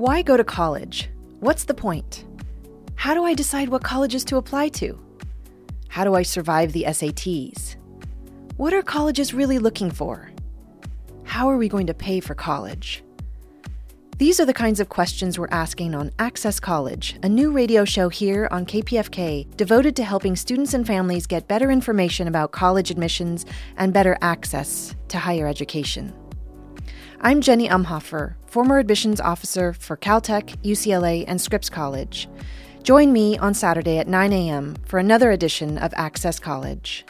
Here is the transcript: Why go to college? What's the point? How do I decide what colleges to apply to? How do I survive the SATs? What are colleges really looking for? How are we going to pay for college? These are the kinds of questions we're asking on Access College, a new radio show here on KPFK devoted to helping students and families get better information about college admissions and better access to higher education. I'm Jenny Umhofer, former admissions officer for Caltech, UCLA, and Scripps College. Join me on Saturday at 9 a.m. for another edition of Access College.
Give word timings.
Why 0.00 0.22
go 0.22 0.38
to 0.38 0.44
college? 0.44 1.10
What's 1.40 1.64
the 1.64 1.74
point? 1.74 2.24
How 2.94 3.12
do 3.12 3.26
I 3.26 3.34
decide 3.34 3.68
what 3.68 3.84
colleges 3.84 4.24
to 4.24 4.38
apply 4.38 4.70
to? 4.80 4.98
How 5.88 6.04
do 6.04 6.14
I 6.14 6.22
survive 6.22 6.72
the 6.72 6.84
SATs? 6.84 7.76
What 8.56 8.72
are 8.72 8.80
colleges 8.80 9.34
really 9.34 9.58
looking 9.58 9.90
for? 9.90 10.30
How 11.24 11.50
are 11.50 11.58
we 11.58 11.68
going 11.68 11.86
to 11.86 11.92
pay 11.92 12.20
for 12.20 12.34
college? 12.34 13.04
These 14.16 14.40
are 14.40 14.46
the 14.46 14.54
kinds 14.54 14.80
of 14.80 14.88
questions 14.88 15.38
we're 15.38 15.48
asking 15.50 15.94
on 15.94 16.12
Access 16.18 16.60
College, 16.60 17.18
a 17.22 17.28
new 17.28 17.52
radio 17.52 17.84
show 17.84 18.08
here 18.08 18.48
on 18.50 18.64
KPFK 18.64 19.54
devoted 19.58 19.94
to 19.96 20.04
helping 20.04 20.34
students 20.34 20.72
and 20.72 20.86
families 20.86 21.26
get 21.26 21.46
better 21.46 21.70
information 21.70 22.26
about 22.26 22.52
college 22.52 22.90
admissions 22.90 23.44
and 23.76 23.92
better 23.92 24.16
access 24.22 24.94
to 25.08 25.18
higher 25.18 25.46
education. 25.46 26.14
I'm 27.22 27.42
Jenny 27.42 27.68
Umhofer, 27.68 28.36
former 28.46 28.78
admissions 28.78 29.20
officer 29.20 29.74
for 29.74 29.94
Caltech, 29.94 30.56
UCLA, 30.64 31.26
and 31.28 31.38
Scripps 31.38 31.68
College. 31.68 32.26
Join 32.82 33.12
me 33.12 33.36
on 33.36 33.52
Saturday 33.52 33.98
at 33.98 34.08
9 34.08 34.32
a.m. 34.32 34.74
for 34.86 34.98
another 34.98 35.30
edition 35.30 35.76
of 35.76 35.92
Access 35.96 36.38
College. 36.38 37.04